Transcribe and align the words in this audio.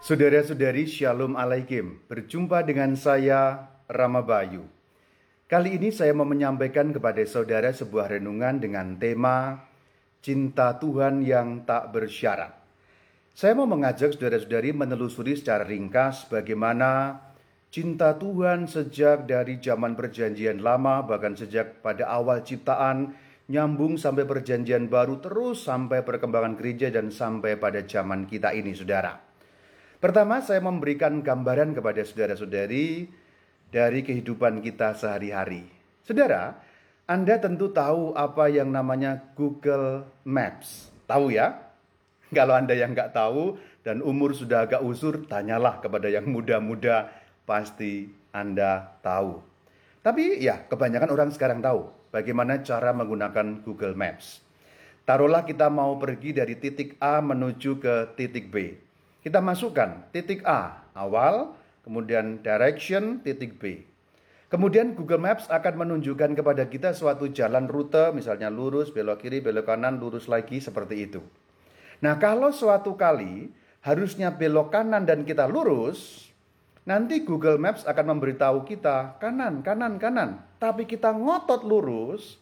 Saudara-saudari 0.00 0.88
Shalom 0.88 1.36
Alaikum, 1.36 2.00
berjumpa 2.08 2.64
dengan 2.64 2.96
saya 2.96 3.68
Rama 3.84 4.24
Bayu. 4.24 4.64
Kali 5.44 5.76
ini 5.76 5.92
saya 5.92 6.16
mau 6.16 6.24
menyampaikan 6.24 6.88
kepada 6.88 7.20
saudara 7.28 7.68
sebuah 7.68 8.16
renungan 8.16 8.64
dengan 8.64 8.96
tema 8.96 9.60
Cinta 10.24 10.80
Tuhan 10.80 11.20
yang 11.20 11.68
tak 11.68 11.92
bersyarat. 11.92 12.48
Saya 13.36 13.52
mau 13.52 13.68
mengajak 13.68 14.16
saudara-saudari 14.16 14.72
menelusuri 14.72 15.36
secara 15.36 15.68
ringkas 15.68 16.32
bagaimana 16.32 17.20
cinta 17.68 18.16
Tuhan 18.16 18.72
sejak 18.72 19.28
dari 19.28 19.60
zaman 19.60 20.00
perjanjian 20.00 20.64
lama 20.64 21.04
bahkan 21.04 21.36
sejak 21.36 21.84
pada 21.84 22.08
awal 22.08 22.40
ciptaan 22.40 23.12
nyambung 23.52 24.00
sampai 24.00 24.24
perjanjian 24.24 24.88
baru 24.88 25.20
terus 25.20 25.68
sampai 25.68 26.00
perkembangan 26.00 26.56
gereja 26.56 26.88
dan 26.88 27.12
sampai 27.12 27.60
pada 27.60 27.84
zaman 27.84 28.24
kita 28.24 28.56
ini 28.56 28.72
saudara. 28.72 29.29
Pertama 30.00 30.40
saya 30.40 30.64
memberikan 30.64 31.20
gambaran 31.20 31.76
kepada 31.76 32.00
saudara-saudari 32.00 33.04
dari 33.68 34.00
kehidupan 34.00 34.64
kita 34.64 34.96
sehari-hari. 34.96 35.68
Saudara, 36.00 36.56
Anda 37.04 37.36
tentu 37.36 37.68
tahu 37.68 38.16
apa 38.16 38.48
yang 38.48 38.72
namanya 38.72 39.20
Google 39.36 40.08
Maps. 40.24 40.88
Tahu 41.04 41.36
ya? 41.36 41.52
Kalau 42.36 42.56
Anda 42.56 42.72
yang 42.72 42.96
nggak 42.96 43.12
tahu 43.12 43.60
dan 43.84 44.00
umur 44.00 44.32
sudah 44.32 44.64
agak 44.64 44.80
usur, 44.80 45.20
tanyalah 45.28 45.84
kepada 45.84 46.08
yang 46.08 46.24
muda-muda, 46.32 47.12
pasti 47.44 48.08
Anda 48.32 48.96
tahu. 49.04 49.36
Tapi 50.00 50.40
ya, 50.40 50.64
kebanyakan 50.64 51.12
orang 51.12 51.28
sekarang 51.28 51.60
tahu 51.60 51.92
bagaimana 52.08 52.64
cara 52.64 52.96
menggunakan 52.96 53.60
Google 53.68 53.92
Maps. 53.92 54.40
Taruhlah 55.04 55.44
kita 55.44 55.68
mau 55.68 56.00
pergi 56.00 56.32
dari 56.32 56.56
titik 56.56 56.96
A 57.04 57.20
menuju 57.20 57.76
ke 57.76 58.16
titik 58.16 58.48
B. 58.48 58.88
Kita 59.20 59.44
masukkan 59.44 60.08
titik 60.12 60.40
A 60.48 60.84
awal, 60.96 61.52
kemudian 61.84 62.40
direction 62.40 63.20
titik 63.20 63.60
B. 63.60 63.84
Kemudian 64.50 64.98
Google 64.98 65.22
Maps 65.22 65.46
akan 65.46 65.86
menunjukkan 65.86 66.34
kepada 66.34 66.66
kita 66.66 66.90
suatu 66.90 67.30
jalan 67.30 67.70
rute, 67.70 68.10
misalnya 68.10 68.50
lurus, 68.50 68.90
belok 68.90 69.22
kiri, 69.22 69.38
belok 69.38 69.70
kanan, 69.70 70.02
lurus 70.02 70.26
lagi, 70.26 70.58
seperti 70.58 71.06
itu. 71.06 71.22
Nah 72.02 72.18
kalau 72.18 72.50
suatu 72.50 72.98
kali 72.98 73.52
harusnya 73.86 74.34
belok 74.34 74.74
kanan 74.74 75.06
dan 75.06 75.22
kita 75.22 75.46
lurus, 75.46 76.30
Nanti 76.88 77.22
Google 77.22 77.60
Maps 77.60 77.84
akan 77.84 78.16
memberitahu 78.16 78.64
kita 78.64 79.20
kanan, 79.20 79.60
kanan, 79.60 80.00
kanan. 80.00 80.42
Tapi 80.56 80.88
kita 80.88 81.12
ngotot 81.12 81.62
lurus, 81.62 82.40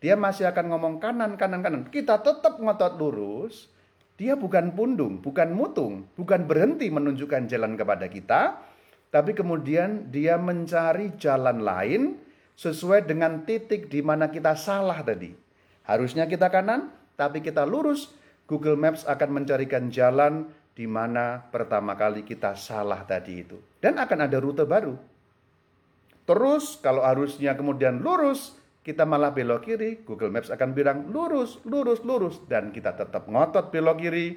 dia 0.00 0.16
masih 0.16 0.48
akan 0.48 0.72
ngomong 0.72 0.94
kanan, 0.98 1.36
kanan, 1.36 1.60
kanan. 1.60 1.82
Kita 1.92 2.18
tetap 2.18 2.56
ngotot 2.58 2.96
lurus, 2.96 3.68
dia 4.14 4.38
bukan 4.38 4.70
pundung, 4.78 5.18
bukan 5.18 5.50
mutung, 5.50 6.06
bukan 6.14 6.46
berhenti 6.46 6.86
menunjukkan 6.86 7.50
jalan 7.50 7.74
kepada 7.74 8.06
kita, 8.06 8.62
tapi 9.10 9.34
kemudian 9.34 10.10
dia 10.14 10.38
mencari 10.38 11.18
jalan 11.18 11.62
lain 11.62 12.18
sesuai 12.54 13.10
dengan 13.10 13.42
titik 13.42 13.90
di 13.90 14.02
mana 14.02 14.30
kita 14.30 14.54
salah 14.54 15.02
tadi. 15.02 15.34
Harusnya 15.82 16.30
kita 16.30 16.46
kanan, 16.50 16.94
tapi 17.18 17.42
kita 17.42 17.66
lurus. 17.66 18.14
Google 18.44 18.76
Maps 18.76 19.08
akan 19.08 19.40
mencarikan 19.40 19.88
jalan 19.88 20.46
di 20.76 20.84
mana 20.84 21.40
pertama 21.48 21.96
kali 21.96 22.26
kita 22.26 22.58
salah 22.58 23.02
tadi 23.08 23.40
itu. 23.40 23.56
Dan 23.80 23.96
akan 23.96 24.18
ada 24.28 24.36
rute 24.36 24.68
baru. 24.68 24.94
Terus 26.24 26.76
kalau 26.80 27.04
harusnya 27.04 27.56
kemudian 27.56 28.00
lurus, 28.00 28.56
kita 28.84 29.08
malah 29.08 29.32
belok 29.32 29.64
kiri, 29.64 30.04
Google 30.04 30.28
Maps 30.28 30.52
akan 30.52 30.76
bilang 30.76 31.08
lurus, 31.08 31.56
lurus, 31.64 32.04
lurus. 32.04 32.44
Dan 32.44 32.68
kita 32.68 32.92
tetap 32.92 33.24
ngotot 33.32 33.72
belok 33.72 33.96
kiri, 33.96 34.36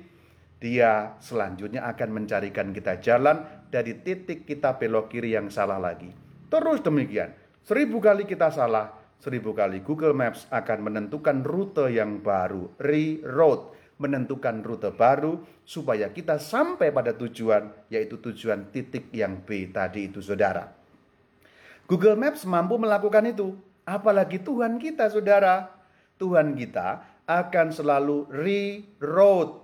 dia 0.58 1.20
selanjutnya 1.20 1.84
akan 1.84 2.24
mencarikan 2.24 2.72
kita 2.72 3.04
jalan 3.04 3.44
dari 3.68 4.00
titik 4.00 4.48
kita 4.48 4.80
belok 4.80 5.12
kiri 5.12 5.36
yang 5.36 5.52
salah 5.52 5.76
lagi. 5.76 6.10
Terus 6.48 6.80
demikian, 6.80 7.36
seribu 7.68 8.00
kali 8.00 8.24
kita 8.24 8.48
salah, 8.48 8.96
seribu 9.20 9.52
kali 9.52 9.84
Google 9.84 10.16
Maps 10.16 10.48
akan 10.48 10.80
menentukan 10.80 11.44
rute 11.44 11.92
yang 11.92 12.24
baru, 12.24 12.72
reroute 12.80 13.76
menentukan 13.98 14.62
rute 14.62 14.94
baru 14.94 15.44
supaya 15.68 16.14
kita 16.14 16.40
sampai 16.40 16.96
pada 16.96 17.12
tujuan, 17.18 17.68
yaitu 17.92 18.22
tujuan 18.22 18.72
titik 18.72 19.12
yang 19.12 19.44
B 19.44 19.68
tadi 19.74 20.08
itu 20.08 20.24
saudara. 20.24 20.70
Google 21.90 22.16
Maps 22.16 22.46
mampu 22.46 22.78
melakukan 22.78 23.26
itu, 23.28 23.58
apalagi 23.88 24.44
Tuhan 24.44 24.76
kita 24.78 25.08
saudara. 25.08 25.72
Tuhan 26.20 26.58
kita 26.58 27.06
akan 27.30 27.68
selalu 27.70 28.28
reroute, 28.34 29.64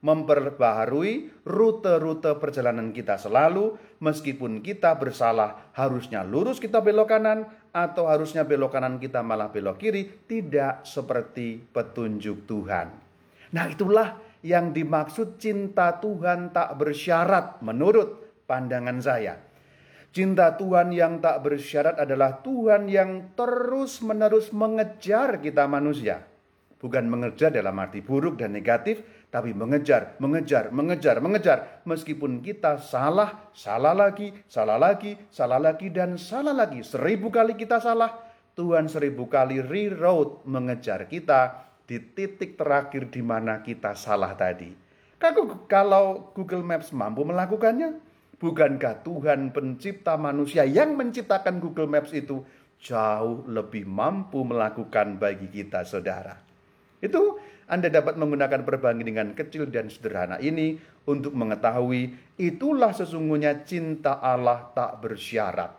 memperbaharui 0.00 1.44
rute-rute 1.44 2.38
perjalanan 2.40 2.94
kita 2.94 3.18
selalu, 3.20 3.76
meskipun 4.00 4.64
kita 4.64 4.96
bersalah, 4.96 5.74
harusnya 5.74 6.24
lurus 6.24 6.62
kita 6.62 6.78
belok 6.80 7.10
kanan, 7.10 7.44
atau 7.74 8.06
harusnya 8.06 8.46
belok 8.46 8.78
kanan 8.78 9.02
kita 9.02 9.20
malah 9.20 9.50
belok 9.50 9.82
kiri, 9.82 10.24
tidak 10.30 10.86
seperti 10.86 11.58
petunjuk 11.58 12.46
Tuhan. 12.46 12.86
Nah 13.50 13.66
itulah 13.66 14.14
yang 14.46 14.70
dimaksud 14.70 15.42
cinta 15.42 15.98
Tuhan 15.98 16.54
tak 16.54 16.78
bersyarat 16.78 17.60
menurut 17.66 18.40
pandangan 18.46 19.02
saya. 19.02 19.49
Cinta 20.10 20.58
Tuhan 20.58 20.90
yang 20.90 21.22
tak 21.22 21.46
bersyarat 21.46 22.02
adalah 22.02 22.42
Tuhan 22.42 22.90
yang 22.90 23.30
terus-menerus 23.38 24.50
mengejar 24.50 25.38
kita 25.38 25.70
manusia. 25.70 26.26
Bukan 26.82 27.06
mengejar 27.06 27.54
dalam 27.54 27.78
arti 27.78 28.02
buruk 28.02 28.42
dan 28.42 28.50
negatif, 28.50 29.06
tapi 29.30 29.54
mengejar, 29.54 30.18
mengejar, 30.18 30.74
mengejar, 30.74 31.22
mengejar. 31.22 31.58
Meskipun 31.86 32.42
kita 32.42 32.82
salah, 32.82 33.52
salah 33.54 33.94
lagi, 33.94 34.34
salah 34.50 34.82
lagi, 34.82 35.14
salah 35.30 35.62
lagi, 35.62 35.94
dan 35.94 36.18
salah 36.18 36.58
lagi. 36.58 36.82
Seribu 36.82 37.30
kali 37.30 37.54
kita 37.54 37.78
salah, 37.78 38.10
Tuhan 38.58 38.90
seribu 38.90 39.30
kali 39.30 39.62
reroute 39.62 40.42
mengejar 40.42 41.06
kita 41.06 41.70
di 41.86 42.02
titik 42.02 42.58
terakhir 42.58 43.14
di 43.14 43.22
mana 43.22 43.62
kita 43.62 43.94
salah 43.94 44.34
tadi. 44.34 44.74
Kalau 45.70 46.34
Google 46.34 46.66
Maps 46.66 46.90
mampu 46.90 47.22
melakukannya, 47.22 48.09
bukankah 48.40 49.04
Tuhan 49.04 49.52
pencipta 49.52 50.16
manusia 50.16 50.64
yang 50.64 50.96
menciptakan 50.96 51.60
Google 51.60 51.86
Maps 51.86 52.10
itu 52.16 52.42
jauh 52.80 53.44
lebih 53.44 53.84
mampu 53.84 54.40
melakukan 54.42 55.20
bagi 55.20 55.52
kita 55.52 55.84
saudara. 55.84 56.34
Itu 57.04 57.36
Anda 57.70 57.92
dapat 57.92 58.18
menggunakan 58.18 58.66
perbandingan 58.66 59.36
kecil 59.36 59.68
dan 59.70 59.92
sederhana 59.92 60.40
ini 60.42 60.80
untuk 61.06 61.36
mengetahui 61.36 62.34
itulah 62.40 62.90
sesungguhnya 62.90 63.62
cinta 63.62 64.18
Allah 64.18 64.72
tak 64.74 64.98
bersyarat. 65.04 65.76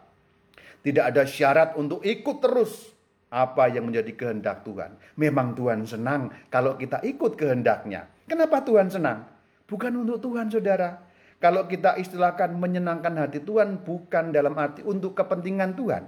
Tidak 0.81 1.03
ada 1.03 1.27
syarat 1.27 1.75
untuk 1.75 2.01
ikut 2.05 2.37
terus 2.41 2.89
apa 3.31 3.69
yang 3.69 3.89
menjadi 3.91 4.11
kehendak 4.13 4.63
Tuhan. 4.65 4.97
Memang 5.17 5.53
Tuhan 5.53 5.85
senang 5.85 6.31
kalau 6.47 6.77
kita 6.77 7.03
ikut 7.05 7.37
kehendaknya. 7.37 8.07
Kenapa 8.25 8.63
Tuhan 8.63 8.87
senang? 8.87 9.27
Bukan 9.67 10.03
untuk 10.03 10.19
Tuhan, 10.19 10.51
saudara. 10.51 11.10
Kalau 11.41 11.65
kita 11.65 11.97
istilahkan 11.97 12.53
menyenangkan 12.53 13.17
hati 13.17 13.41
Tuhan, 13.41 13.81
bukan 13.81 14.29
dalam 14.29 14.53
arti 14.61 14.85
untuk 14.85 15.17
kepentingan 15.17 15.73
Tuhan. 15.73 16.05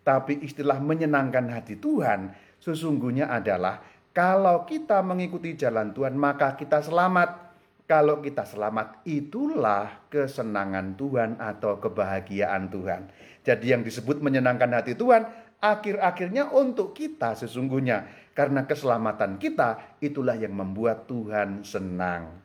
Tapi 0.00 0.40
istilah 0.40 0.80
menyenangkan 0.80 1.52
hati 1.52 1.76
Tuhan 1.76 2.32
sesungguhnya 2.56 3.28
adalah 3.28 3.84
kalau 4.16 4.64
kita 4.64 5.04
mengikuti 5.04 5.52
jalan 5.54 5.92
Tuhan, 5.92 6.16
maka 6.16 6.56
kita 6.56 6.80
selamat. 6.80 7.52
Kalau 7.84 8.22
kita 8.22 8.46
selamat, 8.46 9.02
itulah 9.04 10.06
kesenangan 10.08 10.94
Tuhan 10.94 11.36
atau 11.42 11.76
kebahagiaan 11.82 12.70
Tuhan. 12.70 13.10
Jadi, 13.42 13.66
yang 13.74 13.82
disebut 13.82 14.22
menyenangkan 14.22 14.70
hati 14.70 14.94
Tuhan 14.94 15.26
akhir-akhirnya 15.60 16.54
untuk 16.54 16.96
kita 16.96 17.36
sesungguhnya. 17.36 18.30
Karena 18.30 18.64
keselamatan 18.64 19.36
kita 19.36 20.00
itulah 20.00 20.38
yang 20.38 20.54
membuat 20.54 21.04
Tuhan 21.10 21.66
senang. 21.66 22.40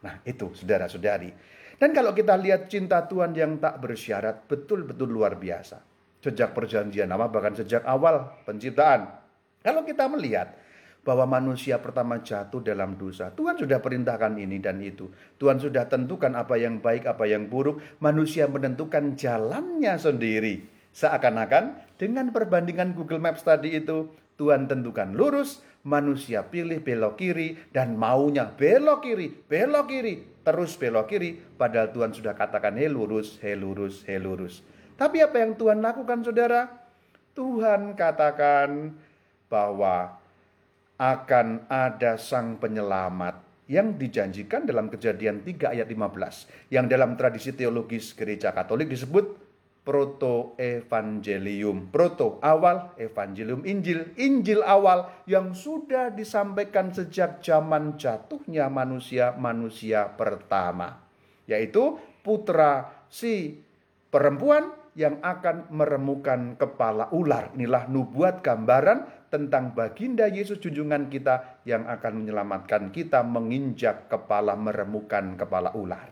Nah 0.00 0.20
itu 0.24 0.52
saudara-saudari. 0.52 1.32
Dan 1.80 1.96
kalau 1.96 2.12
kita 2.12 2.36
lihat 2.36 2.68
cinta 2.68 3.08
Tuhan 3.08 3.32
yang 3.32 3.56
tak 3.56 3.80
bersyarat 3.80 4.44
betul-betul 4.44 5.08
luar 5.08 5.40
biasa. 5.40 5.80
Sejak 6.20 6.52
perjanjian 6.52 7.08
lama 7.08 7.32
bahkan 7.32 7.56
sejak 7.56 7.80
awal 7.88 8.36
penciptaan. 8.44 9.08
Kalau 9.64 9.80
kita 9.88 10.04
melihat 10.12 10.60
bahwa 11.00 11.40
manusia 11.40 11.80
pertama 11.80 12.20
jatuh 12.20 12.60
dalam 12.60 13.00
dosa. 13.00 13.32
Tuhan 13.32 13.56
sudah 13.56 13.80
perintahkan 13.80 14.36
ini 14.36 14.60
dan 14.60 14.76
itu. 14.84 15.08
Tuhan 15.40 15.56
sudah 15.56 15.88
tentukan 15.88 16.36
apa 16.36 16.60
yang 16.60 16.84
baik, 16.84 17.08
apa 17.08 17.24
yang 17.24 17.48
buruk. 17.48 17.80
Manusia 18.04 18.44
menentukan 18.44 19.16
jalannya 19.16 19.96
sendiri. 19.96 20.68
Seakan-akan 20.92 21.96
dengan 21.96 22.28
perbandingan 22.34 22.92
Google 22.92 23.22
Maps 23.22 23.40
tadi 23.40 23.72
itu, 23.72 24.12
Tuhan 24.40 24.64
tentukan 24.64 25.12
lurus, 25.12 25.60
manusia 25.84 26.48
pilih 26.48 26.80
belok 26.80 27.20
kiri, 27.20 27.60
dan 27.76 28.00
maunya 28.00 28.48
belok 28.48 29.04
kiri, 29.04 29.28
belok 29.28 29.92
kiri, 29.92 30.40
terus 30.40 30.80
belok 30.80 31.12
kiri, 31.12 31.36
padahal 31.36 31.92
Tuhan 31.92 32.16
sudah 32.16 32.32
katakan, 32.32 32.80
hei 32.80 32.88
lurus, 32.88 33.36
hei 33.44 33.52
lurus, 33.52 34.00
hei 34.08 34.16
lurus. 34.16 34.64
Tapi 34.96 35.20
apa 35.20 35.44
yang 35.44 35.60
Tuhan 35.60 35.84
lakukan 35.84 36.24
saudara? 36.24 36.72
Tuhan 37.36 37.92
katakan 37.92 38.96
bahwa 39.52 40.16
akan 40.96 41.68
ada 41.68 42.16
sang 42.16 42.56
penyelamat 42.56 43.40
yang 43.70 43.96
dijanjikan 43.96 44.64
dalam 44.64 44.88
kejadian 44.88 45.44
3 45.44 45.72
ayat 45.72 45.88
15 45.88 46.74
yang 46.74 46.90
dalam 46.90 47.16
tradisi 47.16 47.54
teologis 47.54 48.12
gereja 48.12 48.52
katolik 48.52 48.88
disebut 48.88 49.49
proto 49.80 50.54
evangelium. 50.60 51.88
Proto 51.88 52.38
awal 52.44 52.94
evangelium 53.00 53.64
Injil, 53.64 54.12
Injil 54.20 54.60
awal 54.60 55.08
yang 55.24 55.56
sudah 55.56 56.12
disampaikan 56.12 56.92
sejak 56.92 57.40
zaman 57.40 57.96
jatuhnya 57.96 58.68
manusia-manusia 58.68 60.14
pertama, 60.14 61.00
yaitu 61.48 61.96
putra 62.20 63.04
si 63.08 63.58
perempuan 64.12 64.76
yang 64.98 65.22
akan 65.22 65.70
meremukan 65.72 66.58
kepala 66.58 67.08
ular. 67.14 67.54
Inilah 67.56 67.88
nubuat 67.88 68.42
gambaran 68.44 69.30
tentang 69.30 69.72
baginda 69.72 70.26
Yesus 70.26 70.58
junjungan 70.58 71.06
kita 71.06 71.62
yang 71.62 71.86
akan 71.86 72.20
menyelamatkan 72.26 72.90
kita 72.90 73.22
menginjak 73.22 74.10
kepala 74.10 74.58
meremukan 74.58 75.38
kepala 75.38 75.70
ular. 75.78 76.10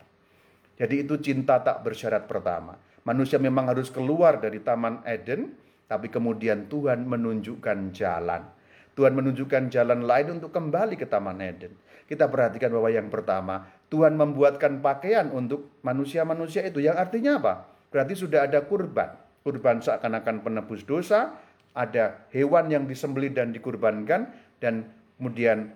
Jadi 0.78 1.02
itu 1.02 1.18
cinta 1.18 1.58
tak 1.58 1.82
bersyarat 1.82 2.30
pertama. 2.30 2.78
Manusia 3.08 3.40
memang 3.40 3.72
harus 3.72 3.88
keluar 3.88 4.36
dari 4.36 4.60
Taman 4.60 5.00
Eden, 5.08 5.56
tapi 5.88 6.12
kemudian 6.12 6.68
Tuhan 6.68 7.08
menunjukkan 7.08 7.96
jalan. 7.96 8.44
Tuhan 8.92 9.16
menunjukkan 9.16 9.72
jalan 9.72 10.04
lain 10.04 10.36
untuk 10.36 10.52
kembali 10.52 11.00
ke 11.00 11.08
Taman 11.08 11.40
Eden. 11.40 11.72
Kita 12.04 12.28
perhatikan 12.28 12.68
bahwa 12.68 12.92
yang 12.92 13.08
pertama, 13.08 13.64
Tuhan 13.88 14.12
membuatkan 14.12 14.84
pakaian 14.84 15.32
untuk 15.32 15.80
manusia-manusia 15.80 16.68
itu. 16.68 16.84
Yang 16.84 17.08
artinya 17.08 17.40
apa? 17.40 17.54
Berarti 17.88 18.12
sudah 18.12 18.44
ada 18.44 18.60
kurban. 18.68 19.16
Kurban 19.40 19.80
seakan-akan 19.80 20.44
penebus 20.44 20.84
dosa, 20.84 21.32
ada 21.72 22.28
hewan 22.36 22.68
yang 22.68 22.84
disembelih 22.84 23.32
dan 23.32 23.56
dikurbankan, 23.56 24.36
dan 24.60 24.84
kemudian 25.16 25.72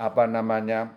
apa 0.00 0.24
namanya 0.24 0.96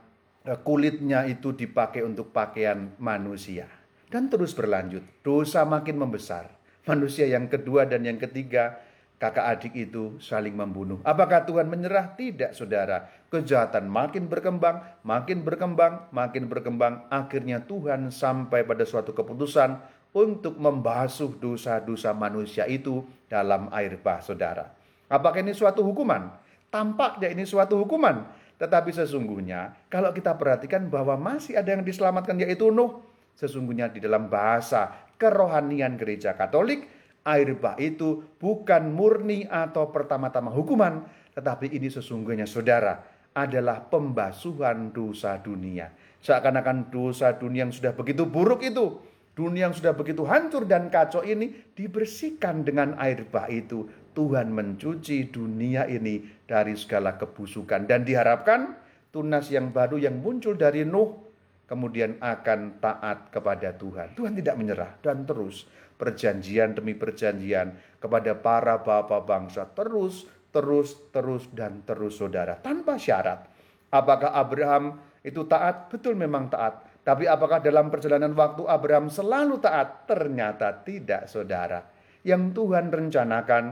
kulitnya 0.64 1.28
itu 1.28 1.52
dipakai 1.52 2.08
untuk 2.08 2.32
pakaian 2.32 2.96
manusia 3.04 3.81
dan 4.12 4.28
terus 4.28 4.52
berlanjut. 4.52 5.02
Dosa 5.24 5.64
makin 5.64 5.96
membesar. 5.96 6.52
Manusia 6.84 7.26
yang 7.26 7.48
kedua 7.48 7.88
dan 7.88 8.04
yang 8.04 8.20
ketiga, 8.20 8.84
kakak 9.16 9.48
adik 9.58 9.74
itu 9.74 10.20
saling 10.20 10.52
membunuh. 10.52 11.00
Apakah 11.08 11.48
Tuhan 11.48 11.72
menyerah? 11.72 12.20
Tidak, 12.20 12.52
saudara. 12.52 13.08
Kejahatan 13.32 13.88
makin 13.88 14.28
berkembang, 14.28 14.84
makin 15.08 15.48
berkembang, 15.48 16.12
makin 16.12 16.52
berkembang. 16.52 17.08
Akhirnya 17.08 17.64
Tuhan 17.64 18.12
sampai 18.12 18.68
pada 18.68 18.84
suatu 18.84 19.16
keputusan 19.16 19.80
untuk 20.12 20.60
membasuh 20.60 21.40
dosa-dosa 21.40 22.12
manusia 22.12 22.68
itu 22.68 23.08
dalam 23.32 23.72
air 23.72 23.96
bah, 23.96 24.20
saudara. 24.20 24.76
Apakah 25.08 25.40
ini 25.40 25.56
suatu 25.56 25.88
hukuman? 25.88 26.28
Tampaknya 26.68 27.32
ini 27.32 27.48
suatu 27.48 27.80
hukuman. 27.80 28.28
Tetapi 28.60 28.94
sesungguhnya 28.94 29.74
kalau 29.90 30.14
kita 30.14 30.38
perhatikan 30.38 30.86
bahwa 30.92 31.18
masih 31.18 31.58
ada 31.58 31.74
yang 31.74 31.82
diselamatkan 31.82 32.38
yaitu 32.38 32.70
Nuh 32.70 33.11
Sesungguhnya 33.36 33.90
di 33.90 34.00
dalam 34.04 34.30
bahasa 34.30 35.10
kerohanian 35.18 35.98
gereja 35.98 36.34
Katolik, 36.34 36.90
air 37.22 37.54
bah 37.58 37.78
itu 37.78 38.38
bukan 38.42 38.90
murni 38.90 39.46
atau 39.46 39.94
pertama-tama 39.94 40.50
hukuman, 40.50 41.06
tetapi 41.38 41.70
ini 41.70 41.90
sesungguhnya 41.94 42.50
saudara 42.50 42.98
adalah 43.32 43.86
pembasuhan 43.86 44.92
dosa 44.92 45.40
dunia. 45.40 45.94
Seakan-akan 46.22 46.92
dosa 46.94 47.34
dunia 47.38 47.66
yang 47.70 47.74
sudah 47.74 47.94
begitu 47.96 48.28
buruk 48.28 48.62
itu, 48.62 49.00
dunia 49.34 49.72
yang 49.72 49.76
sudah 49.76 49.96
begitu 49.96 50.28
hancur 50.28 50.68
dan 50.68 50.92
kacau 50.92 51.24
ini 51.24 51.72
dibersihkan 51.74 52.68
dengan 52.68 52.98
air 53.00 53.26
bah 53.30 53.48
itu. 53.48 53.88
Tuhan 54.12 54.52
mencuci 54.52 55.32
dunia 55.32 55.88
ini 55.88 56.20
dari 56.44 56.76
segala 56.76 57.16
kebusukan 57.16 57.88
dan 57.88 58.04
diharapkan 58.04 58.76
tunas 59.16 59.48
yang 59.48 59.72
baru 59.72 59.96
yang 59.96 60.20
muncul 60.20 60.60
dari 60.60 60.84
Nuh 60.84 61.31
kemudian 61.72 62.20
akan 62.20 62.84
taat 62.84 63.32
kepada 63.32 63.72
Tuhan. 63.72 64.12
Tuhan 64.20 64.36
tidak 64.36 64.60
menyerah 64.60 64.92
dan 65.00 65.24
terus 65.24 65.64
perjanjian 65.96 66.76
demi 66.76 67.00
perjanjian 67.00 67.72
kepada 67.96 68.36
para 68.36 68.84
bapak 68.84 69.24
bangsa 69.24 69.64
terus, 69.72 70.28
terus, 70.52 71.00
terus, 71.16 71.48
dan 71.56 71.80
terus 71.88 72.20
saudara. 72.20 72.60
Tanpa 72.60 73.00
syarat. 73.00 73.48
Apakah 73.88 74.36
Abraham 74.36 75.00
itu 75.24 75.48
taat? 75.48 75.88
Betul 75.88 76.20
memang 76.20 76.52
taat. 76.52 76.84
Tapi 77.08 77.24
apakah 77.24 77.64
dalam 77.64 77.88
perjalanan 77.88 78.36
waktu 78.36 78.68
Abraham 78.68 79.08
selalu 79.08 79.64
taat? 79.64 80.04
Ternyata 80.12 80.84
tidak 80.84 81.32
saudara. 81.32 81.88
Yang 82.28 82.52
Tuhan 82.52 82.92
rencanakan 82.92 83.64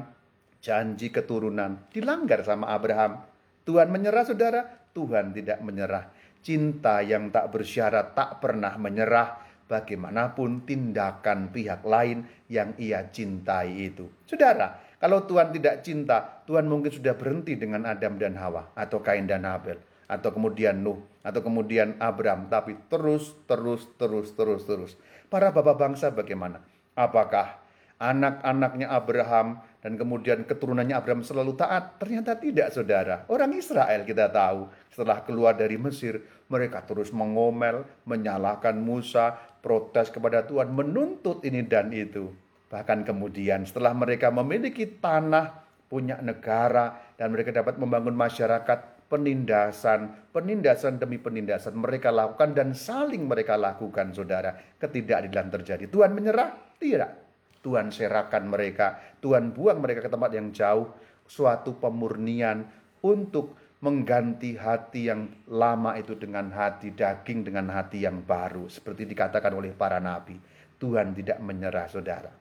janji 0.63 1.11
keturunan 1.11 1.91
dilanggar 1.91 2.47
sama 2.47 2.71
Abraham. 2.71 3.27
Tuhan 3.67 3.91
menyerah 3.91 4.23
saudara? 4.23 4.61
Tuhan 4.95 5.35
tidak 5.35 5.59
menyerah 5.61 6.18
Cinta 6.39 7.03
yang 7.03 7.29
tak 7.29 7.51
bersyarat 7.51 8.15
tak 8.15 8.39
pernah 8.39 8.73
menyerah 8.79 9.43
bagaimanapun 9.69 10.65
tindakan 10.65 11.53
pihak 11.53 11.85
lain 11.85 12.25
yang 12.49 12.73
ia 12.81 13.05
cintai 13.13 13.93
itu. 13.93 14.09
Saudara, 14.25 14.81
kalau 14.97 15.23
Tuhan 15.29 15.53
tidak 15.53 15.85
cinta, 15.85 16.43
Tuhan 16.49 16.65
mungkin 16.65 16.89
sudah 16.89 17.13
berhenti 17.13 17.55
dengan 17.55 17.85
Adam 17.85 18.17
dan 18.17 18.35
Hawa 18.35 18.73
atau 18.73 18.99
Kain 18.99 19.29
dan 19.29 19.45
Abel 19.45 19.77
atau 20.09 20.33
kemudian 20.33 20.81
Nuh 20.81 20.97
atau 21.21 21.45
kemudian 21.45 21.93
Abraham 22.01 22.49
tapi 22.49 22.73
terus 22.89 23.37
terus 23.45 23.85
terus 23.95 24.33
terus 24.33 24.61
terus. 24.65 24.91
Para 25.29 25.53
bapak 25.53 25.77
bangsa 25.77 26.09
bagaimana? 26.09 26.65
Apakah 26.97 27.61
anak-anaknya 28.01 28.89
Abraham 28.89 29.61
dan 29.79 29.95
kemudian 29.95 30.43
keturunannya 30.43 30.91
Abraham 30.91 31.23
selalu 31.23 31.55
taat. 31.55 31.95
Ternyata 31.95 32.35
tidak, 32.35 32.75
saudara. 32.75 33.23
Orang 33.31 33.55
Israel 33.55 34.03
kita 34.03 34.27
tahu 34.27 34.67
setelah 34.91 35.23
keluar 35.23 35.55
dari 35.55 35.79
Mesir, 35.79 36.19
mereka 36.51 36.83
terus 36.83 37.15
mengomel, 37.15 37.87
menyalahkan 38.03 38.75
Musa, 38.75 39.39
protes 39.63 40.11
kepada 40.11 40.43
Tuhan, 40.43 40.75
menuntut 40.75 41.39
ini 41.47 41.63
dan 41.63 41.95
itu. 41.95 42.27
Bahkan 42.67 43.07
kemudian 43.07 43.63
setelah 43.63 43.95
mereka 43.95 44.27
memiliki 44.29 44.83
tanah, 44.99 45.63
punya 45.87 46.19
negara, 46.19 47.15
dan 47.15 47.31
mereka 47.31 47.55
dapat 47.55 47.79
membangun 47.79 48.13
masyarakat, 48.13 49.07
penindasan, 49.09 50.29
penindasan 50.35 51.01
demi 51.01 51.17
penindasan 51.17 51.73
mereka 51.73 52.13
lakukan 52.13 52.51
dan 52.53 52.75
saling 52.75 53.25
mereka 53.25 53.55
lakukan, 53.55 54.11
saudara. 54.11 54.53
Ketidakadilan 54.75 55.47
terjadi. 55.49 55.87
Tuhan 55.87 56.11
menyerah? 56.11 56.77
Tidak. 56.77 57.28
Tuhan 57.59 57.91
serahkan 57.91 58.47
mereka, 58.47 58.99
Tuhan 59.19 59.51
buang 59.51 59.83
mereka 59.83 60.07
ke 60.07 60.11
tempat 60.11 60.31
yang 60.31 60.55
jauh, 60.55 60.87
suatu 61.27 61.75
pemurnian 61.75 62.63
untuk 63.03 63.53
mengganti 63.79 64.59
hati 64.59 65.07
yang 65.07 65.31
lama 65.47 65.95
itu 65.95 66.15
dengan 66.15 66.51
hati 66.51 66.91
daging, 66.91 67.47
dengan 67.47 67.71
hati 67.71 68.03
yang 68.03 68.23
baru. 68.23 68.67
Seperti 68.67 69.07
dikatakan 69.07 69.55
oleh 69.55 69.71
para 69.71 69.99
nabi. 69.99 70.35
Tuhan 70.79 71.11
tidak 71.11 71.43
menyerah 71.43 71.87
saudara. 71.91 72.31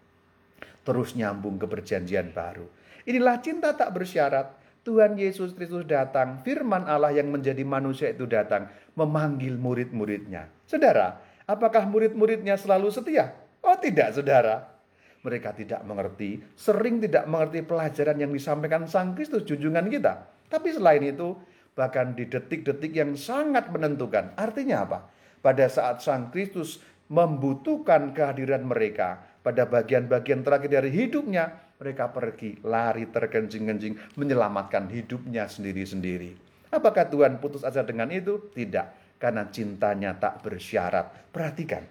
Terus 0.86 1.18
nyambung 1.18 1.58
ke 1.58 1.66
perjanjian 1.66 2.30
baru. 2.30 2.66
Inilah 3.06 3.42
cinta 3.42 3.74
tak 3.74 3.90
bersyarat. 3.94 4.54
Tuhan 4.86 5.20
Yesus 5.20 5.52
Kristus 5.52 5.84
datang, 5.84 6.40
firman 6.40 6.88
Allah 6.88 7.12
yang 7.12 7.28
menjadi 7.28 7.60
manusia 7.60 8.08
itu 8.08 8.24
datang, 8.24 8.72
memanggil 8.96 9.58
murid-muridnya. 9.60 10.48
Saudara, 10.64 11.20
apakah 11.44 11.84
murid-muridnya 11.84 12.56
selalu 12.56 12.88
setia? 12.88 13.36
Oh 13.60 13.76
tidak, 13.76 14.16
saudara 14.16 14.77
mereka 15.22 15.50
tidak 15.50 15.82
mengerti, 15.82 16.38
sering 16.54 17.02
tidak 17.02 17.26
mengerti 17.26 17.66
pelajaran 17.66 18.16
yang 18.22 18.30
disampaikan 18.30 18.86
Sang 18.86 19.18
Kristus 19.18 19.42
junjungan 19.42 19.90
kita. 19.90 20.24
Tapi 20.46 20.70
selain 20.70 21.02
itu, 21.02 21.34
bahkan 21.74 22.14
di 22.14 22.26
detik-detik 22.26 22.94
yang 22.94 23.18
sangat 23.18 23.70
menentukan. 23.70 24.34
Artinya 24.38 24.86
apa? 24.86 24.98
Pada 25.42 25.66
saat 25.66 26.02
Sang 26.02 26.30
Kristus 26.30 26.82
membutuhkan 27.10 28.14
kehadiran 28.14 28.62
mereka, 28.62 29.18
pada 29.42 29.66
bagian-bagian 29.66 30.44
terakhir 30.44 30.70
dari 30.70 30.90
hidupnya, 30.92 31.68
mereka 31.78 32.10
pergi 32.10 32.58
lari 32.66 33.06
terkencing-kencing 33.06 34.18
menyelamatkan 34.18 34.90
hidupnya 34.90 35.46
sendiri-sendiri. 35.46 36.34
Apakah 36.68 37.08
Tuhan 37.08 37.40
putus 37.40 37.64
asa 37.64 37.80
dengan 37.86 38.10
itu? 38.12 38.50
Tidak, 38.52 39.16
karena 39.16 39.48
cintanya 39.48 40.18
tak 40.18 40.44
bersyarat. 40.44 41.32
Perhatikan 41.32 41.86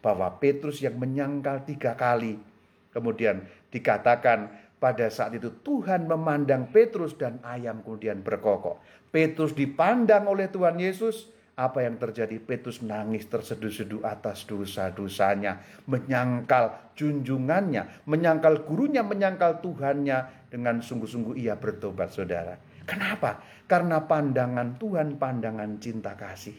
bahwa 0.00 0.30
Petrus 0.40 0.80
yang 0.80 0.96
menyangkal 0.96 1.66
tiga 1.68 1.92
kali 1.98 2.51
Kemudian 2.92 3.42
dikatakan 3.72 4.52
pada 4.76 5.08
saat 5.08 5.32
itu 5.38 5.48
Tuhan 5.64 6.04
memandang 6.10 6.68
Petrus 6.68 7.16
dan 7.16 7.40
ayam 7.46 7.80
kemudian 7.80 8.20
berkokok. 8.20 8.82
Petrus 9.08 9.56
dipandang 9.56 10.28
oleh 10.28 10.48
Tuhan 10.48 10.76
Yesus, 10.76 11.30
apa 11.52 11.84
yang 11.84 12.00
terjadi? 12.00 12.40
Petrus 12.40 12.80
nangis 12.80 13.28
terseduh-seduh 13.28 14.02
atas 14.02 14.48
dosa-dosanya, 14.48 15.60
menyangkal 15.86 16.92
junjungannya, 16.96 18.08
menyangkal 18.08 18.64
gurunya, 18.64 19.04
menyangkal 19.04 19.60
Tuhannya 19.60 20.50
dengan 20.50 20.80
sungguh-sungguh 20.80 21.38
ia 21.38 21.54
bertobat, 21.54 22.10
saudara. 22.10 22.56
Kenapa? 22.82 23.38
Karena 23.68 24.02
pandangan 24.02 24.80
Tuhan, 24.80 25.20
pandangan 25.20 25.78
cinta 25.78 26.18
kasih. 26.18 26.56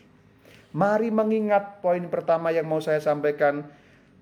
Mari 0.74 1.14
mengingat 1.14 1.84
poin 1.86 2.02
pertama 2.10 2.50
yang 2.50 2.66
mau 2.66 2.82
saya 2.82 2.98
sampaikan 2.98 3.62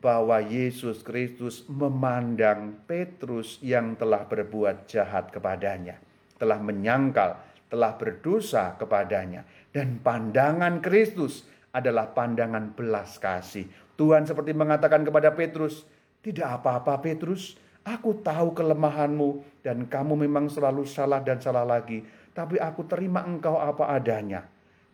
bahwa 0.02 0.42
Yesus 0.42 1.06
Kristus 1.06 1.62
memandang 1.70 2.82
Petrus 2.90 3.62
yang 3.62 3.94
telah 3.94 4.26
berbuat 4.26 4.90
jahat 4.90 5.30
kepadanya, 5.30 6.02
telah 6.42 6.58
menyangkal, 6.58 7.38
telah 7.70 7.94
berdosa 7.96 8.74
kepadanya. 8.82 9.46
Dan 9.70 10.02
pandangan 10.02 10.82
Kristus 10.82 11.46
adalah 11.72 12.12
pandangan 12.12 12.74
belas 12.74 13.22
kasih. 13.22 13.70
Tuhan 13.96 14.26
seperti 14.26 14.52
mengatakan 14.58 15.06
kepada 15.06 15.32
Petrus, 15.38 15.86
"Tidak 16.26 16.44
apa-apa, 16.44 16.98
Petrus, 17.00 17.56
aku 17.86 18.20
tahu 18.26 18.58
kelemahanmu 18.58 19.62
dan 19.62 19.86
kamu 19.86 20.28
memang 20.28 20.50
selalu 20.50 20.84
salah 20.84 21.22
dan 21.22 21.38
salah 21.38 21.64
lagi, 21.64 22.04
tapi 22.34 22.58
aku 22.58 22.90
terima 22.90 23.22
engkau 23.22 23.62
apa 23.62 23.94
adanya." 23.94 24.44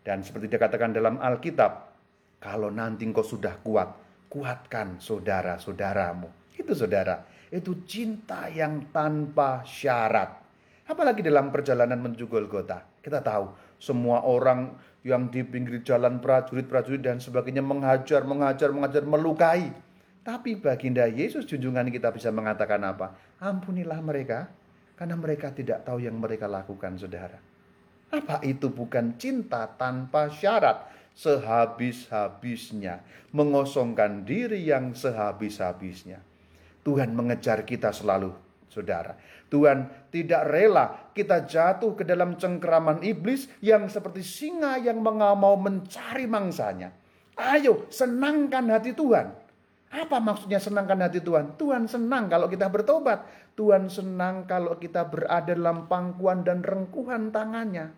Dan 0.04 0.20
seperti 0.20 0.52
dikatakan 0.52 0.92
dalam 0.92 1.16
Alkitab, 1.16 1.90
kalau 2.38 2.70
nanti 2.70 3.02
engkau 3.02 3.26
sudah 3.26 3.58
kuat, 3.64 4.07
kuatkan 4.28 5.00
saudara-saudaramu. 5.00 6.28
Itu 6.54 6.76
saudara, 6.76 7.24
itu 7.48 7.84
cinta 7.88 8.46
yang 8.52 8.92
tanpa 8.92 9.64
syarat. 9.64 10.44
Apalagi 10.88 11.20
dalam 11.20 11.52
perjalanan 11.52 12.00
menuju 12.00 12.28
Golgota. 12.28 12.80
Kita 13.00 13.20
tahu 13.20 13.52
semua 13.76 14.24
orang 14.24 14.72
yang 15.04 15.32
di 15.32 15.44
pinggir 15.44 15.80
jalan 15.84 16.20
prajurit-prajurit 16.20 17.00
dan 17.00 17.20
sebagainya 17.20 17.64
menghajar, 17.64 18.24
menghajar, 18.24 18.72
mengajar, 18.72 19.02
melukai. 19.04 19.72
Tapi 20.24 20.60
baginda 20.60 21.08
Yesus 21.08 21.48
junjungan 21.48 21.88
kita 21.88 22.12
bisa 22.12 22.28
mengatakan 22.28 22.84
apa? 22.84 23.16
Ampunilah 23.40 24.00
mereka 24.04 24.50
karena 24.98 25.16
mereka 25.16 25.54
tidak 25.54 25.86
tahu 25.86 26.04
yang 26.04 26.18
mereka 26.18 26.50
lakukan, 26.50 26.98
saudara. 27.00 27.38
Apa 28.08 28.40
itu 28.44 28.72
bukan 28.72 29.16
cinta 29.20 29.68
tanpa 29.78 30.32
syarat? 30.32 30.97
Sehabis-habisnya, 31.18 33.02
mengosongkan 33.34 34.22
diri 34.22 34.62
yang 34.62 34.94
sehabis-habisnya. 34.94 36.22
Tuhan 36.86 37.10
mengejar 37.10 37.66
kita 37.66 37.90
selalu 37.90 38.30
saudara. 38.70 39.18
Tuhan 39.50 40.08
tidak 40.14 40.46
rela 40.46 41.10
kita 41.16 41.42
jatuh 41.42 41.98
ke 41.98 42.06
dalam 42.06 42.38
cengkeraman 42.38 43.02
iblis 43.02 43.50
yang 43.58 43.90
seperti 43.90 44.22
singa 44.22 44.78
yang 44.78 45.02
mau 45.02 45.58
mencari 45.58 46.30
mangsanya. 46.30 46.94
Ayo, 47.34 47.90
senangkan 47.90 48.70
hati 48.70 48.94
Tuhan. 48.94 49.34
Apa 49.88 50.20
maksudnya 50.20 50.60
senangkan 50.60 51.00
hati 51.00 51.24
Tuhan? 51.24 51.56
Tuhan 51.56 51.88
senang 51.88 52.28
kalau 52.28 52.46
kita 52.46 52.68
bertobat. 52.68 53.24
Tuhan 53.56 53.90
senang 53.90 54.46
kalau 54.46 54.78
kita 54.78 55.08
berada 55.08 55.50
dalam 55.50 55.90
pangkuan 55.90 56.44
dan 56.46 56.62
rengkuhan 56.62 57.34
tangannya. 57.34 57.90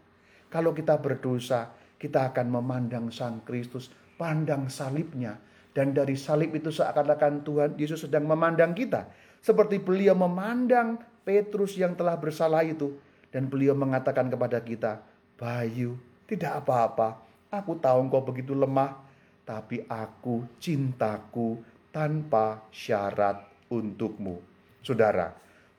Kalau 0.49 0.73
kita 0.73 0.97
berdosa, 1.03 1.69
kita 2.01 2.33
akan 2.33 2.49
memandang 2.49 3.13
Sang 3.13 3.45
Kristus, 3.45 3.93
pandang 4.17 4.73
salibnya. 4.73 5.37
Dan 5.71 5.95
dari 5.95 6.19
salib 6.19 6.51
itu 6.57 6.73
seakan-akan 6.73 7.47
Tuhan 7.47 7.71
Yesus 7.79 8.09
sedang 8.09 8.27
memandang 8.27 8.75
kita 8.75 9.07
seperti 9.39 9.79
beliau 9.79 10.19
memandang 10.19 10.99
Petrus 11.23 11.77
yang 11.79 11.95
telah 11.95 12.17
bersalah 12.17 12.65
itu. 12.65 12.97
Dan 13.31 13.47
beliau 13.47 13.79
mengatakan 13.79 14.27
kepada 14.27 14.59
kita, 14.59 14.99
Bayu, 15.39 15.95
tidak 16.27 16.67
apa-apa. 16.67 17.23
Aku 17.55 17.79
tahu 17.79 18.11
engkau 18.11 18.27
begitu 18.27 18.57
lemah. 18.57 18.99
Tapi 19.47 19.87
aku 19.87 20.43
cintaku 20.59 21.63
tanpa 21.95 22.67
syarat 22.75 23.47
untukmu. 23.71 24.43
Saudara, 24.83 25.31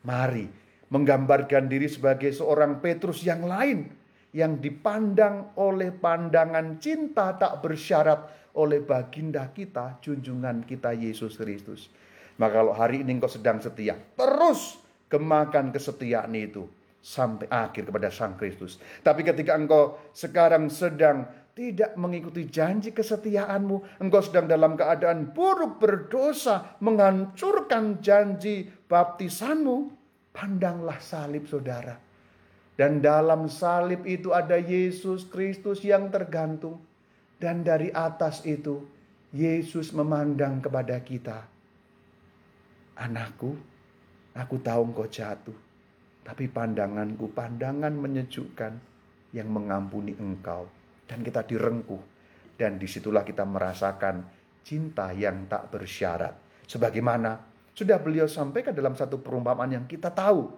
mari 0.07 0.47
menggambarkan 0.91 1.67
diri 1.67 1.87
sebagai 1.87 2.31
seorang 2.35 2.79
Petrus 2.79 3.23
yang 3.23 3.47
lain 3.47 4.00
yang 4.31 4.63
dipandang 4.63 5.55
oleh 5.59 5.91
pandangan 5.91 6.79
cinta 6.79 7.35
tak 7.35 7.59
bersyarat 7.59 8.51
oleh 8.55 8.83
baginda 8.83 9.51
kita, 9.51 9.99
junjungan 9.99 10.63
kita 10.67 10.95
Yesus 10.95 11.39
Kristus. 11.39 11.91
Maka 12.39 12.63
kalau 12.63 12.73
hari 12.75 13.03
ini 13.03 13.19
engkau 13.19 13.31
sedang 13.31 13.59
setia, 13.59 13.95
terus 14.15 14.79
gemakan 15.11 15.75
kesetiaan 15.75 16.31
itu 16.35 16.63
sampai 17.01 17.49
akhir 17.49 17.91
kepada 17.91 18.07
Sang 18.13 18.39
Kristus. 18.39 18.79
Tapi 19.03 19.25
ketika 19.25 19.57
engkau 19.57 19.99
sekarang 20.15 20.71
sedang 20.71 21.27
tidak 21.51 21.99
mengikuti 21.99 22.47
janji 22.47 22.95
kesetiaanmu, 22.95 23.99
engkau 23.99 24.23
sedang 24.23 24.47
dalam 24.47 24.79
keadaan 24.79 25.35
buruk 25.35 25.83
berdosa, 25.83 26.79
menghancurkan 26.79 27.99
janji 27.99 28.71
baptisanmu, 28.87 29.91
pandanglah 30.31 30.97
salib 31.03 31.43
saudara. 31.49 32.10
Dan 32.81 32.97
dalam 32.97 33.45
salib 33.45 34.09
itu 34.09 34.33
ada 34.33 34.57
Yesus 34.57 35.29
Kristus 35.29 35.85
yang 35.85 36.09
tergantung. 36.09 36.81
Dan 37.37 37.61
dari 37.61 37.93
atas 37.93 38.41
itu, 38.41 38.81
Yesus 39.29 39.93
memandang 39.93 40.65
kepada 40.65 40.97
kita 41.05 41.45
Anakku, 43.01 43.53
aku 44.33 44.55
tahu 44.61 44.81
engkau 44.93 45.09
jatuh, 45.09 45.57
tapi 46.21 46.45
pandanganku 46.45 47.33
pandangan 47.33 47.93
menyejukkan 47.93 48.73
yang 49.33 49.49
mengampuni 49.49 50.17
engkau. 50.17 50.65
Dan 51.05 51.21
kita 51.21 51.45
direngkuh. 51.45 52.01
Dan 52.57 52.77
di 52.77 52.85
situlah 52.85 53.25
kita 53.25 53.41
merasakan 53.41 54.21
cinta 54.61 55.09
yang 55.13 55.49
tak 55.49 55.69
bersyarat. 55.73 56.65
Sebagaimana 56.69 57.41
sudah 57.73 57.97
beliau 57.97 58.29
sampaikan 58.29 58.73
dalam 58.73 58.93
satu 58.93 59.17
perumpamaan 59.17 59.69
yang 59.69 59.85
kita 59.89 60.13
tahu. 60.13 60.49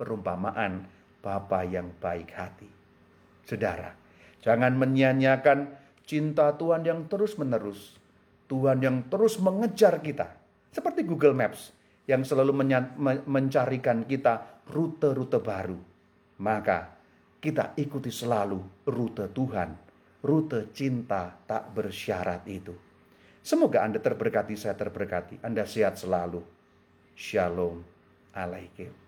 Perumpamaan 0.00 0.99
Bapa 1.20 1.64
yang 1.68 1.92
baik 2.00 2.32
hati. 2.32 2.68
Saudara, 3.44 3.92
jangan 4.40 4.72
menyia-nyiakan 4.76 5.68
cinta 6.08 6.56
Tuhan 6.56 6.82
yang 6.84 7.06
terus 7.06 7.36
menerus. 7.36 7.96
Tuhan 8.50 8.82
yang 8.82 9.06
terus 9.06 9.38
mengejar 9.38 10.02
kita 10.02 10.26
seperti 10.74 11.06
Google 11.06 11.38
Maps 11.38 11.70
yang 12.10 12.26
selalu 12.26 12.66
mencarikan 13.26 14.02
kita 14.02 14.64
rute-rute 14.66 15.38
baru. 15.38 15.78
Maka 16.42 16.98
kita 17.38 17.78
ikuti 17.78 18.10
selalu 18.10 18.88
rute 18.90 19.30
Tuhan, 19.30 19.70
rute 20.26 20.74
cinta 20.74 21.30
tak 21.46 21.70
bersyarat 21.70 22.42
itu. 22.50 22.74
Semoga 23.40 23.86
Anda 23.86 24.02
terberkati, 24.02 24.52
saya 24.58 24.76
terberkati. 24.76 25.40
Anda 25.40 25.64
sehat 25.64 25.96
selalu. 25.96 26.42
Shalom 27.16 27.80
Alaikum. 28.36 28.99